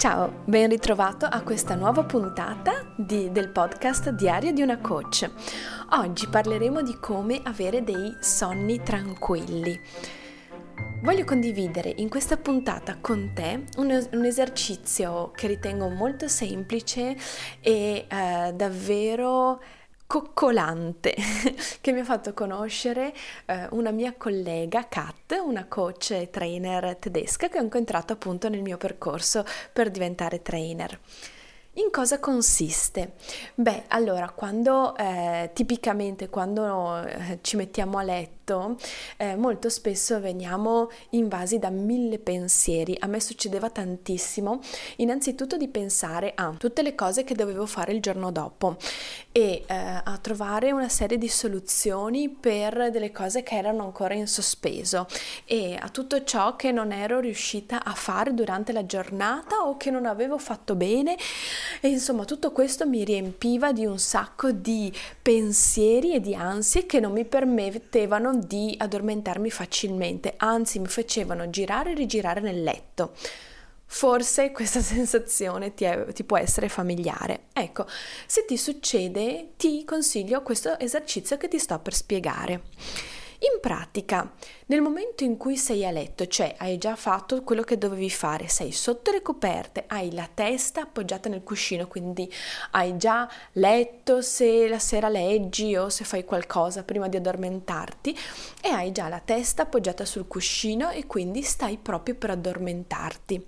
[0.00, 5.30] Ciao, ben ritrovato a questa nuova puntata di, del podcast Diario di una coach.
[5.90, 9.78] Oggi parleremo di come avere dei sonni tranquilli.
[11.02, 17.14] Voglio condividere in questa puntata con te un, un esercizio che ritengo molto semplice
[17.60, 19.60] e eh, davvero
[20.10, 21.14] coccolante
[21.80, 23.14] che mi ha fatto conoscere
[23.46, 28.60] eh, una mia collega Kat, una coach e trainer tedesca che ho incontrato appunto nel
[28.60, 30.98] mio percorso per diventare trainer.
[31.74, 33.12] In cosa consiste?
[33.54, 38.76] Beh, allora, quando eh, tipicamente quando eh, ci mettiamo a letto
[39.16, 42.96] eh, molto spesso veniamo invasi da mille pensieri.
[42.98, 44.58] A me succedeva tantissimo,
[44.96, 48.76] innanzitutto di pensare a tutte le cose che dovevo fare il giorno dopo
[49.30, 54.26] e eh, a trovare una serie di soluzioni per delle cose che erano ancora in
[54.26, 55.06] sospeso
[55.44, 59.90] e a tutto ciò che non ero riuscita a fare durante la giornata o che
[59.90, 61.16] non avevo fatto bene
[61.80, 67.00] e insomma tutto questo mi riempiva di un sacco di pensieri e di ansie che
[67.00, 73.12] non mi permettevano di addormentarmi facilmente, anzi mi facevano girare e rigirare nel letto.
[73.92, 77.46] Forse questa sensazione ti, è, ti, può essere familiare.
[77.52, 77.86] Ecco,
[78.24, 82.62] se ti succede, ti consiglio questo esercizio che ti sto per spiegare.
[83.42, 84.30] In pratica,
[84.66, 88.48] nel momento in cui sei a letto, cioè hai già fatto quello che dovevi fare,
[88.48, 92.30] sei sotto le coperte, hai la testa appoggiata nel cuscino, quindi
[92.72, 98.14] hai già letto se la sera leggi o se fai qualcosa prima di addormentarti
[98.60, 103.46] e hai già la testa appoggiata sul cuscino e quindi stai proprio per addormentarti.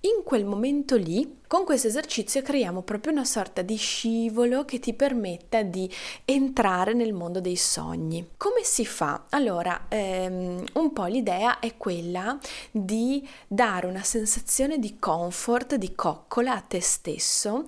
[0.00, 4.94] In quel momento lì con questo esercizio creiamo proprio una sorta di scivolo che ti
[4.94, 5.90] permetta di
[6.24, 8.24] entrare nel mondo dei sogni.
[8.36, 9.24] Come si fa?
[9.30, 12.38] Allora, ehm, un po' l'idea è quella
[12.70, 17.64] di dare una sensazione di comfort, di coccola a te stesso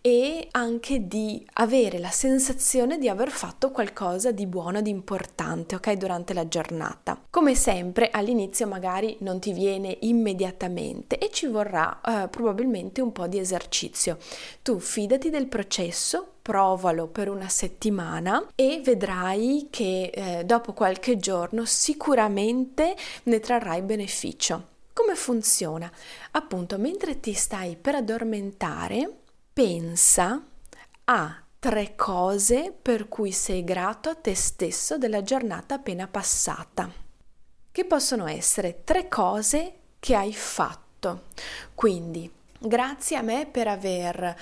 [0.00, 5.92] e anche di avere la sensazione di aver fatto qualcosa di buono, di importante, ok,
[5.94, 7.18] durante la giornata.
[7.30, 13.23] Come sempre all'inizio magari non ti viene immediatamente e ci vorrà eh, probabilmente un po'
[13.24, 14.18] po' di esercizio.
[14.62, 21.64] Tu fidati del processo, provalo per una settimana e vedrai che eh, dopo qualche giorno
[21.64, 24.72] sicuramente ne trarrai beneficio.
[24.92, 25.90] Come funziona?
[26.32, 29.10] Appunto, mentre ti stai per addormentare,
[29.52, 30.40] pensa
[31.06, 36.90] a tre cose per cui sei grato a te stesso della giornata appena passata.
[37.72, 41.22] Che possono essere tre cose che hai fatto.
[41.74, 42.30] Quindi
[42.66, 44.34] Grazie a me per aver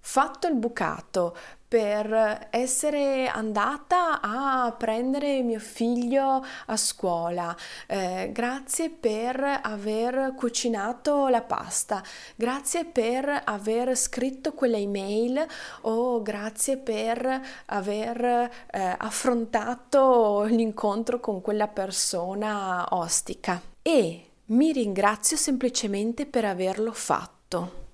[0.00, 1.36] fatto il bucato,
[1.68, 7.54] per essere andata a prendere mio figlio a scuola,
[7.86, 12.02] eh, grazie per aver cucinato la pasta,
[12.34, 15.46] grazie per aver scritto quella email.
[15.82, 23.60] O grazie per aver eh, affrontato l'incontro con quella persona ostica.
[23.82, 27.84] E mi ringrazio semplicemente per averlo fatto fatto.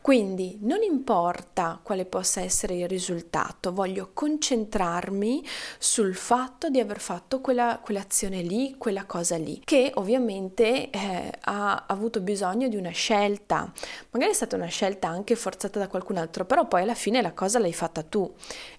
[0.00, 5.44] Quindi non importa quale possa essere il risultato, voglio concentrarmi
[5.78, 11.84] sul fatto di aver fatto quella, quell'azione lì, quella cosa lì, che ovviamente eh, ha
[11.88, 13.72] avuto bisogno di una scelta.
[14.10, 17.32] Magari è stata una scelta anche forzata da qualcun altro, però poi alla fine la
[17.32, 18.32] cosa l'hai fatta tu.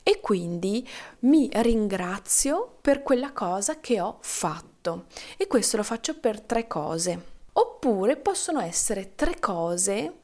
[0.04, 0.88] E quindi
[1.22, 5.08] mi ringrazio per quella cosa che ho fatto.
[5.36, 7.36] E questo lo faccio per tre cose.
[7.80, 10.16] Oppure possono essere tre cose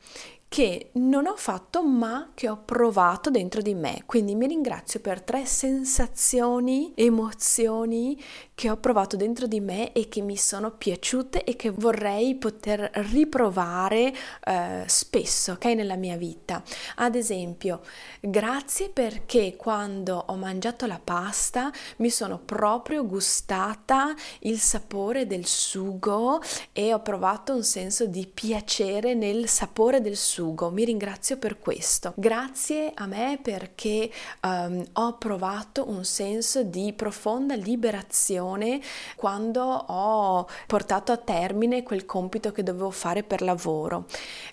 [0.54, 4.04] che non ho fatto ma che ho provato dentro di me.
[4.06, 8.22] Quindi mi ringrazio per tre sensazioni, emozioni
[8.54, 12.88] che ho provato dentro di me e che mi sono piaciute e che vorrei poter
[13.10, 14.14] riprovare
[14.44, 16.62] eh, spesso, ok, nella mia vita.
[16.98, 17.82] Ad esempio,
[18.22, 26.40] grazie perché quando ho mangiato la pasta mi sono proprio gustata il sapore del sugo
[26.72, 30.42] e ho provato un senso di piacere nel sapore del sugo.
[30.52, 32.14] Mi ringrazio per questo.
[32.16, 34.12] Grazie a me perché
[34.42, 38.82] um, ho provato un senso di profonda liberazione
[39.16, 44.06] quando ho portato a termine quel compito che dovevo fare per lavoro.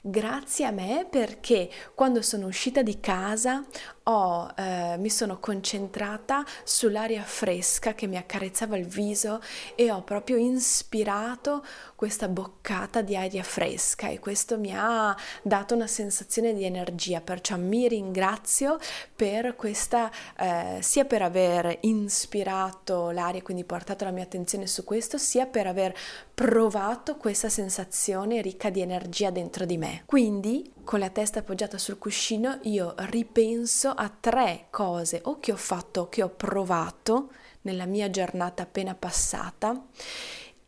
[0.03, 3.65] Grazie a me perché quando sono uscita di casa
[4.05, 9.41] ho, eh, mi sono concentrata sull'aria fresca che mi accarezzava il viso
[9.75, 11.65] e ho proprio ispirato
[11.95, 17.57] questa boccata di aria fresca e questo mi ha dato una sensazione di energia, perciò
[17.57, 18.79] mi ringrazio
[19.15, 25.19] per questa, eh, sia per aver ispirato l'aria, quindi portato la mia attenzione su questo,
[25.19, 25.95] sia per aver
[26.35, 30.03] provato questa sensazione ricca di energia dentro di me.
[30.07, 35.57] Quindi, con la testa appoggiata sul cuscino, io ripenso a tre cose o che ho
[35.57, 37.31] fatto o che ho provato
[37.63, 39.85] nella mia giornata appena passata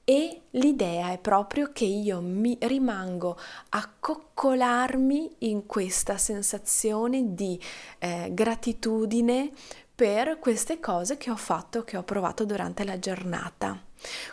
[0.04, 3.38] e l'idea è proprio che io mi rimango
[3.70, 7.60] a coccolarmi in questa sensazione di
[7.98, 9.50] eh, gratitudine
[9.94, 13.80] per queste cose che ho fatto, che ho provato durante la giornata,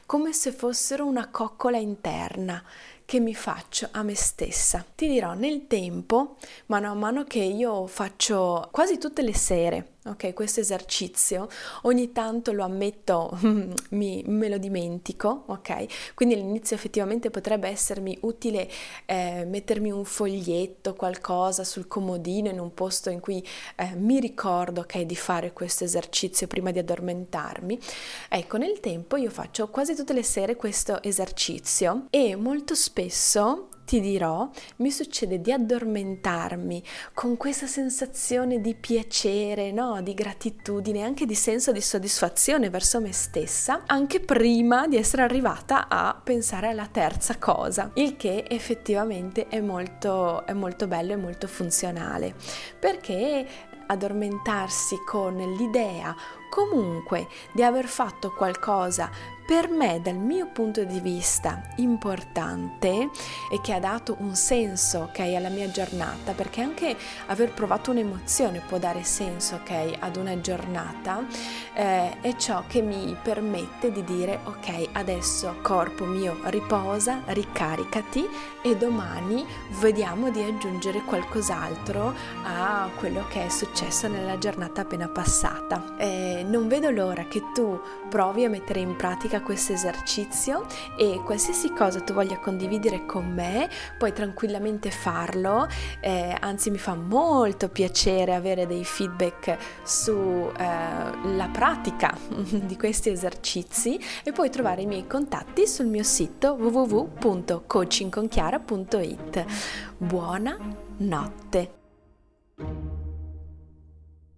[0.06, 2.64] come se fossero una coccola interna
[3.06, 4.86] che mi faccio a me stessa.
[4.96, 6.38] Ti dirò nel tempo,
[6.68, 11.48] mano a mano che io faccio quasi tutte le sere, ok, questo esercizio,
[11.84, 13.38] ogni tanto lo ammetto,
[13.90, 16.14] mi, me lo dimentico, ok?
[16.14, 18.70] Quindi all'inizio effettivamente potrebbe essermi utile
[19.06, 24.82] eh, mettermi un foglietto, qualcosa sul comodino in un posto in cui eh, mi ricordo,
[24.82, 27.80] ok, di fare questo esercizio prima di addormentarmi.
[28.30, 33.69] Ecco, nel tempo io faccio quasi tutte le sere questo esercizio e molto spesso spesso
[33.90, 34.48] ti dirò,
[34.78, 36.84] mi succede di addormentarmi
[37.16, 40.04] con questa sensazione di piacere, no?
[40.04, 45.88] di gratitudine, anche di senso di soddisfazione verso me stessa, anche prima di essere arrivata
[45.88, 51.48] a pensare alla terza cosa, il che effettivamente è molto, è molto bello e molto
[51.48, 52.36] funzionale,
[52.78, 53.48] perché
[53.88, 56.16] addormentarsi con l'idea
[56.50, 59.10] comunque di aver fatto qualcosa
[59.50, 63.10] per me dal mio punto di vista importante
[63.52, 68.62] e che ha dato un senso ok alla mia giornata perché anche aver provato un'emozione
[68.68, 71.26] può dare senso ok ad una giornata
[71.74, 78.28] eh, è ciò che mi permette di dire ok adesso corpo mio riposa ricaricati
[78.62, 79.44] e domani
[79.80, 82.14] vediamo di aggiungere qualcos'altro
[82.44, 85.96] a quello che è successo nella giornata appena passata.
[85.98, 90.66] Eh, non vedo l'ora che tu provi a mettere in pratica questo esercizio
[90.98, 95.68] e qualsiasi cosa tu voglia condividere con me puoi tranquillamente farlo,
[96.00, 104.00] eh, anzi mi fa molto piacere avere dei feedback sulla eh, pratica di questi esercizi
[104.24, 109.46] e puoi trovare i miei contatti sul mio sito www.coachingconchiara.it.
[109.98, 110.58] Buona
[110.98, 112.99] notte!